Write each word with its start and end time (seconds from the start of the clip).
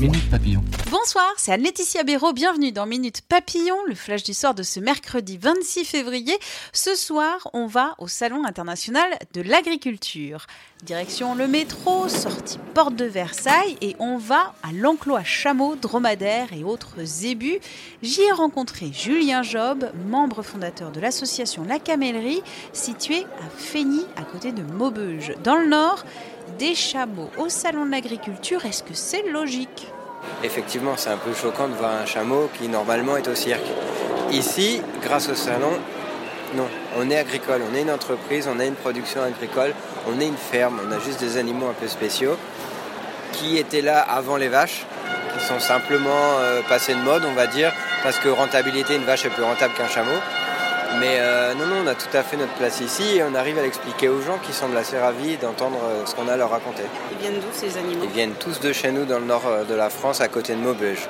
Minute 0.00 0.30
Papillon. 0.30 0.62
Bonsoir, 0.92 1.26
c'est 1.38 1.50
Anne-Laetitia 1.50 2.04
Béraud. 2.04 2.32
Bienvenue 2.32 2.70
dans 2.70 2.86
Minute 2.86 3.22
Papillon, 3.22 3.76
le 3.88 3.96
flash 3.96 4.22
du 4.22 4.32
soir 4.32 4.54
de 4.54 4.62
ce 4.62 4.78
mercredi 4.78 5.38
26 5.38 5.84
février. 5.84 6.38
Ce 6.72 6.94
soir, 6.94 7.48
on 7.52 7.66
va 7.66 7.96
au 7.98 8.06
Salon 8.06 8.44
international 8.44 9.10
de 9.34 9.40
l'agriculture. 9.42 10.46
Direction 10.84 11.34
le 11.34 11.48
métro, 11.48 12.08
sortie 12.08 12.60
porte 12.74 12.94
de 12.94 13.06
Versailles 13.06 13.76
et 13.80 13.96
on 13.98 14.18
va 14.18 14.54
à 14.62 14.70
l'enclos 14.72 15.16
à 15.16 15.24
chameaux, 15.24 15.74
dromadaires 15.74 16.52
et 16.52 16.62
autres 16.62 17.02
zébus. 17.02 17.58
J'y 18.00 18.22
ai 18.22 18.30
rencontré 18.30 18.92
Julien 18.92 19.42
Job, 19.42 19.90
membre 20.08 20.42
fondateur 20.42 20.92
de 20.92 21.00
l'association 21.00 21.64
La 21.64 21.80
Camellerie, 21.80 22.42
située 22.72 23.26
à 23.44 23.50
Feigny, 23.56 24.04
à 24.14 24.22
côté 24.22 24.52
de 24.52 24.62
Maubeuge, 24.62 25.34
dans 25.42 25.56
le 25.56 25.66
Nord. 25.66 26.04
Des 26.58 26.74
chameaux 26.74 27.30
au 27.36 27.48
Salon 27.48 27.84
de 27.84 27.90
l'agriculture, 27.90 28.64
est-ce 28.64 28.82
que 28.82 28.94
c'est 28.94 29.30
logique? 29.30 29.87
Effectivement, 30.42 30.94
c'est 30.96 31.10
un 31.10 31.16
peu 31.16 31.34
choquant 31.34 31.68
de 31.68 31.74
voir 31.74 31.92
un 31.92 32.06
chameau 32.06 32.50
qui 32.58 32.68
normalement 32.68 33.16
est 33.16 33.28
au 33.28 33.34
cirque. 33.34 33.66
Ici, 34.30 34.82
grâce 35.02 35.28
au 35.28 35.34
salon, 35.34 35.72
non, 36.54 36.68
on 36.96 37.10
est 37.10 37.18
agricole, 37.18 37.60
on 37.70 37.74
est 37.74 37.82
une 37.82 37.90
entreprise, 37.90 38.48
on 38.52 38.58
a 38.60 38.64
une 38.64 38.74
production 38.74 39.22
agricole, 39.22 39.74
on 40.06 40.20
est 40.20 40.26
une 40.26 40.36
ferme, 40.36 40.78
on 40.86 40.92
a 40.92 40.98
juste 41.00 41.20
des 41.20 41.36
animaux 41.36 41.66
un 41.68 41.74
peu 41.74 41.88
spéciaux 41.88 42.36
qui 43.32 43.58
étaient 43.58 43.82
là 43.82 44.00
avant 44.00 44.36
les 44.36 44.48
vaches, 44.48 44.86
qui 45.34 45.44
sont 45.44 45.60
simplement 45.60 46.38
euh, 46.40 46.62
passés 46.68 46.94
de 46.94 47.00
mode, 47.00 47.24
on 47.24 47.34
va 47.34 47.46
dire, 47.46 47.72
parce 48.02 48.18
que 48.18 48.28
rentabilité, 48.28 48.96
une 48.96 49.04
vache 49.04 49.26
est 49.26 49.30
plus 49.30 49.42
rentable 49.42 49.74
qu'un 49.74 49.88
chameau. 49.88 50.18
Mais 51.00 51.18
euh, 51.20 51.54
non, 51.54 51.66
non, 51.66 51.76
on 51.84 51.86
a 51.86 51.94
tout 51.94 52.14
à 52.16 52.22
fait 52.22 52.36
notre 52.36 52.54
place 52.54 52.80
ici 52.80 53.16
et 53.18 53.22
on 53.22 53.34
arrive 53.34 53.58
à 53.58 53.62
l'expliquer 53.62 54.08
aux 54.08 54.20
gens 54.22 54.38
qui 54.42 54.52
semblent 54.52 54.76
assez 54.76 54.98
ravis 54.98 55.36
d'entendre 55.36 55.78
euh, 55.84 56.06
ce 56.06 56.14
qu'on 56.14 56.26
a 56.28 56.32
à 56.32 56.36
leur 56.36 56.50
raconter. 56.50 56.82
Ils 57.12 57.18
viennent 57.18 57.40
d'où 57.40 57.46
ces 57.52 57.76
animaux? 57.76 58.04
Ils 58.04 58.10
viennent 58.10 58.34
tous 58.34 58.58
de 58.60 58.72
chez 58.72 58.90
nous 58.90 59.04
dans 59.04 59.18
le 59.18 59.26
nord 59.26 59.42
euh, 59.46 59.64
de 59.64 59.74
la 59.74 59.90
France, 59.90 60.20
à 60.20 60.28
côté 60.28 60.54
de 60.54 60.58
Maubeuge. 60.60 61.06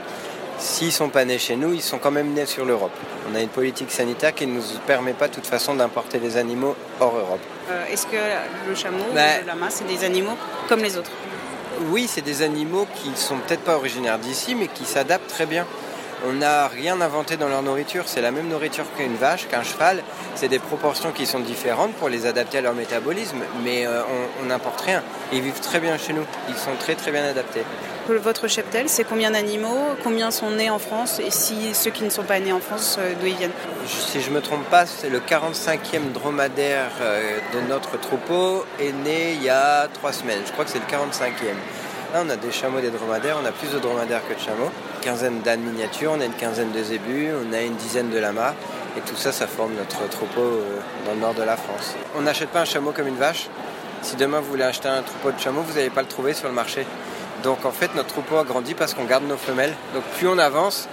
S'ils 0.59 0.93
sont 0.93 1.09
pas 1.09 1.25
nés 1.25 1.39
chez 1.39 1.55
nous, 1.55 1.73
ils 1.73 1.81
sont 1.83 1.99
quand 1.99 2.11
même 2.11 2.33
nés 2.33 2.45
sur 2.47 2.65
l'Europe. 2.65 2.91
On 3.31 3.34
a 3.37 3.41
une 3.41 3.49
politique 3.49 3.93
sanitaire 3.93 4.34
qui 4.34 4.47
ne 4.49 4.55
nous 4.56 4.62
permet 4.87 5.12
pas 5.12 5.29
de 5.29 5.34
toute 5.34 5.47
façon 5.47 5.75
d'importer 5.75 6.19
les 6.19 6.37
animaux 6.37 6.75
hors 6.99 7.17
Europe. 7.17 7.41
Euh, 7.71 7.84
Est-ce 7.93 8.06
que 8.09 8.17
le 8.69 8.75
chameau 8.75 9.05
Bah. 9.15 9.41
le 9.41 9.47
lama, 9.47 9.67
c'est 9.71 9.87
des 9.87 10.05
animaux 10.05 10.37
comme 10.69 10.81
les 10.81 10.97
autres? 10.99 11.12
Oui, 11.91 12.09
c'est 12.12 12.23
des 12.23 12.43
animaux 12.43 12.89
qui 12.97 13.12
sont 13.15 13.37
peut-être 13.37 13.62
pas 13.62 13.77
originaires 13.77 14.19
d'ici, 14.19 14.56
mais 14.56 14.67
qui 14.67 14.84
s'adaptent 14.84 15.29
très 15.31 15.47
bien. 15.47 15.65
On 16.27 16.33
n'a 16.33 16.66
rien 16.66 17.00
inventé 17.00 17.36
dans 17.36 17.48
leur 17.48 17.62
nourriture, 17.62 18.05
c'est 18.06 18.20
la 18.20 18.30
même 18.33 18.48
nourriture 18.48 18.84
qu'une 18.97 19.14
vache, 19.14 19.47
qu'un 19.48 19.62
cheval. 19.62 20.02
C'est 20.34 20.48
des 20.48 20.58
proportions 20.58 21.12
qui 21.12 21.27
sont 21.27 21.38
différentes 21.38 21.92
pour 21.94 22.08
les 22.08 22.27
adapter 22.27 22.58
à 22.58 22.60
leur 22.60 22.75
métabolisme, 22.75 23.38
mais 23.64 23.86
euh, 23.86 24.00
on- 24.42 24.47
n'importe 24.47 24.80
rien. 24.80 25.02
Ils 25.33 25.42
vivent 25.42 25.60
très 25.60 25.78
bien 25.78 25.97
chez 25.97 26.12
nous, 26.12 26.25
ils 26.48 26.56
sont 26.56 26.75
très 26.80 26.94
très 26.97 27.12
bien 27.12 27.25
adaptés. 27.25 27.62
Votre 28.08 28.48
cheptel, 28.48 28.88
c'est 28.88 29.05
combien 29.05 29.30
d'animaux? 29.30 29.78
Combien 30.02 30.30
sont 30.30 30.50
nés 30.50 30.70
en 30.70 30.78
France? 30.78 31.20
Et 31.20 31.30
si 31.30 31.75
ceux 31.75 31.91
qui 31.91 32.02
ne 32.05 32.10
sont 32.10 32.22
pas 32.25 32.41
nés 32.41 32.53
en 32.53 32.60
France, 32.60 32.97
euh, 32.98 33.12
d'où 33.20 33.27
ils 33.27 33.36
viennent? 33.36 33.53
Si 33.87 34.20
je 34.22 34.31
me 34.31 34.41
trompe 34.41 34.64
pas, 34.70 34.87
c'est 34.87 35.10
le 35.10 35.20
45e 35.20 36.12
dromadaire 36.12 36.91
euh, 37.03 37.38
de 37.54 37.60
notre 37.69 37.98
troupeau 38.00 38.64
est 38.81 38.93
né 38.93 39.32
il 39.34 39.43
y 39.44 39.50
a 39.50 39.87
trois 39.93 40.12
semaines. 40.12 40.41
Je 40.47 40.53
crois 40.53 40.64
que 40.64 40.70
c'est 40.70 40.78
le 40.81 40.87
45e. 40.87 41.54
Là, 42.12 42.22
on 42.24 42.30
a 42.30 42.36
des 42.36 42.50
chameaux, 42.50 42.80
des 42.80 42.91
dromadaires. 42.91 43.36
On 43.42 43.44
a 43.44 43.52
plus 43.52 43.70
de 43.70 43.78
dromadaires 43.78 44.26
que 44.26 44.32
de 44.32 44.41
chameaux. 44.41 44.70
Une 44.96 45.00
quinzaine 45.00 45.41
d'ânes 45.42 45.60
miniatures, 45.60 46.12
on 46.16 46.20
a 46.20 46.24
une 46.24 46.32
quinzaine 46.32 46.72
de 46.72 46.82
zébus, 46.82 47.28
on 47.32 47.52
a 47.52 47.60
une 47.60 47.74
dizaine 47.74 48.08
de 48.08 48.19
lamas. 48.19 48.54
Et 48.96 49.00
tout 49.00 49.16
ça, 49.16 49.30
ça 49.30 49.46
forme 49.46 49.74
notre 49.74 50.08
troupeau 50.08 50.41
euh, 50.41 50.78
dans 51.04 51.12
le 51.12 51.20
nord 51.20 51.34
de 51.34 51.42
la 51.42 51.56
France. 51.56 51.94
On 52.16 52.22
n'achète 52.22 52.48
pas 52.48 52.60
un 52.60 52.64
chameau 52.64 52.92
comme 52.92 53.08
une 53.08 53.19
vache. 53.19 53.48
Si 54.00 54.16
demain 54.16 54.41
vous 54.41 54.48
voulez 54.48 54.64
acheter 54.64 54.88
un 54.88 55.02
troupeau 55.02 55.32
de 55.32 55.38
chameaux, 55.38 55.60
vous 55.60 55.74
n'allez 55.74 55.91
pas 55.91 56.00
le 56.00 56.08
trouver 56.08 56.32
sur 56.32 56.48
le 56.48 56.54
marché. 56.54 56.86
Donc 57.42 57.66
en 57.66 57.72
fait, 57.72 57.94
notre 57.94 58.08
troupeau 58.08 58.38
a 58.38 58.44
grandi 58.44 58.75
parce 58.75 58.94
qu'on 58.94 59.04
garde 59.04 59.25
nos 59.25 59.36
femelles. 59.36 59.75
Donc 59.92 60.04
plus 60.16 60.28
on 60.28 60.38
avance 60.38 60.88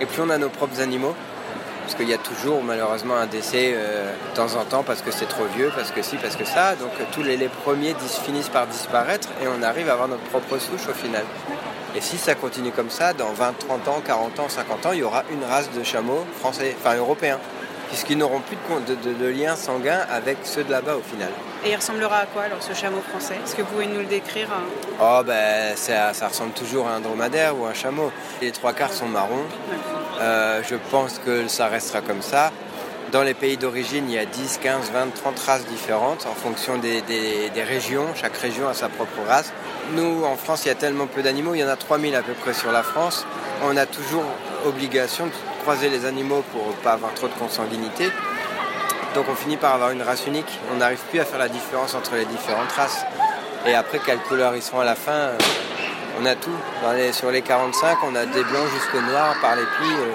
et 0.00 0.06
plus 0.06 0.22
on 0.22 0.30
a 0.30 0.38
nos 0.38 0.50
propres 0.50 0.80
animaux. 0.80 1.14
Parce 1.90 2.02
qu'il 2.02 2.08
y 2.08 2.14
a 2.14 2.18
toujours 2.18 2.62
malheureusement 2.62 3.16
un 3.16 3.26
décès 3.26 3.72
euh, 3.74 4.12
de 4.12 4.36
temps 4.36 4.54
en 4.54 4.64
temps 4.64 4.84
parce 4.84 5.02
que 5.02 5.10
c'est 5.10 5.26
trop 5.26 5.46
vieux, 5.56 5.72
parce 5.74 5.90
que 5.90 6.02
si, 6.02 6.14
parce 6.18 6.36
que 6.36 6.44
ça. 6.44 6.76
Donc 6.76 6.92
euh, 7.00 7.04
tous 7.10 7.24
les, 7.24 7.36
les 7.36 7.48
premiers 7.48 7.96
finissent 8.24 8.48
par 8.48 8.68
disparaître 8.68 9.26
et 9.42 9.48
on 9.48 9.60
arrive 9.60 9.88
à 9.88 9.94
avoir 9.94 10.06
notre 10.06 10.22
propre 10.22 10.58
souche 10.58 10.88
au 10.88 10.92
final. 10.92 11.24
Et 11.96 12.00
si 12.00 12.16
ça 12.16 12.36
continue 12.36 12.70
comme 12.70 12.90
ça, 12.90 13.12
dans 13.12 13.32
20, 13.32 13.58
30 13.58 13.88
ans, 13.88 14.02
40 14.06 14.38
ans, 14.38 14.48
50 14.48 14.86
ans, 14.86 14.92
il 14.92 15.00
y 15.00 15.02
aura 15.02 15.24
une 15.32 15.42
race 15.42 15.68
de 15.76 15.82
chameaux 15.82 16.24
français, 16.38 16.76
enfin 16.78 16.94
européens. 16.94 17.40
Puisqu'ils 17.90 18.18
n'auront 18.18 18.40
plus 18.40 18.56
de, 18.86 19.26
lien 19.26 19.56
sanguin 19.56 19.98
avec 20.10 20.38
ceux 20.44 20.62
de 20.64 20.70
là-bas 20.70 20.94
au 20.96 21.02
final. 21.02 21.30
Et 21.64 21.70
il 21.70 21.76
ressemblera 21.76 22.18
à 22.18 22.26
quoi 22.26 22.42
alors 22.44 22.62
ce 22.62 22.72
chameau 22.72 23.00
français? 23.10 23.34
Est-ce 23.44 23.54
que 23.56 23.62
vous 23.62 23.68
pouvez 23.68 23.86
nous 23.86 23.98
le 23.98 24.06
décrire 24.06 24.48
hein? 24.52 24.62
Oh 25.02 25.22
ben 25.26 25.74
ça, 25.76 26.14
ça 26.14 26.28
ressemble 26.28 26.52
toujours 26.52 26.86
à 26.86 26.92
un 26.92 27.00
dromadaire 27.00 27.58
ou 27.58 27.66
un 27.66 27.74
chameau. 27.74 28.12
Les 28.40 28.52
trois 28.52 28.72
quarts 28.72 28.92
sont 28.92 29.08
marrons. 29.08 29.44
Euh, 30.20 30.62
je 30.68 30.76
pense 30.90 31.18
que 31.18 31.48
ça 31.48 31.66
restera 31.66 32.00
comme 32.00 32.22
ça. 32.22 32.52
Dans 33.10 33.24
les 33.24 33.34
pays 33.34 33.56
d'origine, 33.56 34.08
il 34.08 34.14
y 34.14 34.18
a 34.18 34.24
10, 34.24 34.60
15, 34.62 34.92
20, 34.92 35.12
30 35.14 35.38
races 35.40 35.66
différentes 35.66 36.26
en 36.30 36.34
fonction 36.34 36.78
des, 36.78 37.02
des- 37.02 37.50
des 37.50 37.62
régions. 37.64 38.06
Chaque 38.14 38.36
région 38.36 38.68
a 38.68 38.74
sa 38.74 38.88
propre 38.88 39.18
race. 39.26 39.52
Nous, 39.94 40.22
en 40.24 40.36
France, 40.36 40.64
il 40.64 40.68
y 40.68 40.70
a 40.70 40.76
tellement 40.76 41.08
peu 41.08 41.20
d'animaux, 41.22 41.54
il 41.54 41.60
y 41.60 41.64
en 41.64 41.68
a 41.68 41.74
3000 41.74 42.14
à 42.14 42.22
peu 42.22 42.34
près 42.34 42.54
sur 42.54 42.70
la 42.70 42.84
France. 42.84 43.26
On 43.64 43.76
a 43.76 43.84
toujours 43.86 44.22
obligation 44.64 45.26
de 45.26 45.32
croiser 45.62 45.88
les 45.88 46.04
animaux 46.04 46.42
pour 46.52 46.62
pas 46.82 46.92
avoir 46.92 47.12
trop 47.14 47.28
de 47.28 47.34
consanguinité. 47.34 48.10
Donc 49.14 49.26
on 49.30 49.34
finit 49.34 49.56
par 49.56 49.74
avoir 49.74 49.90
une 49.90 50.02
race 50.02 50.26
unique. 50.26 50.58
On 50.72 50.76
n'arrive 50.76 51.00
plus 51.10 51.20
à 51.20 51.24
faire 51.24 51.38
la 51.38 51.48
différence 51.48 51.94
entre 51.94 52.14
les 52.14 52.24
différentes 52.26 52.72
races. 52.72 53.04
Et 53.66 53.74
après, 53.74 53.98
quelle 54.04 54.18
couleur 54.20 54.54
ils 54.56 54.62
sont 54.62 54.78
à 54.80 54.84
la 54.84 54.94
fin 54.94 55.12
euh, 55.12 55.38
On 56.20 56.26
a 56.26 56.34
tout. 56.34 56.50
Les- 56.94 57.12
sur 57.12 57.30
les 57.30 57.42
45, 57.42 57.98
on 58.04 58.14
a 58.14 58.24
des 58.26 58.42
blancs 58.44 58.68
jusqu'au 58.74 59.00
noir 59.02 59.34
par 59.40 59.56
les 59.56 59.62
plis. 59.64 59.94
euh, 59.98 60.12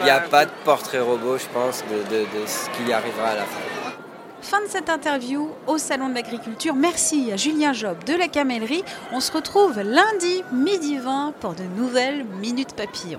Il 0.00 0.04
n'y 0.04 0.10
a 0.10 0.20
pas 0.20 0.44
de 0.44 0.50
portrait 0.64 1.00
robot, 1.00 1.38
je 1.38 1.46
pense, 1.52 1.82
de, 1.90 1.96
de- 2.14 2.24
de 2.24 2.46
ce 2.46 2.68
qui 2.70 2.92
arrivera 2.92 3.28
à 3.30 3.34
la 3.34 3.42
fin. 3.42 3.60
Fin 4.42 4.60
de 4.62 4.68
cette 4.68 4.88
interview 4.90 5.50
au 5.66 5.76
Salon 5.78 6.08
de 6.10 6.14
l'Agriculture. 6.14 6.74
Merci 6.74 7.32
à 7.32 7.36
Julien 7.36 7.72
Job 7.72 7.96
de 8.04 8.14
la 8.14 8.28
Camellerie. 8.28 8.84
On 9.12 9.20
se 9.20 9.32
retrouve 9.32 9.80
lundi, 9.80 10.44
midi 10.52 10.98
20, 10.98 11.32
pour 11.40 11.54
de 11.54 11.64
nouvelles 11.64 12.24
Minutes 12.40 12.74
Papillon. 12.76 13.18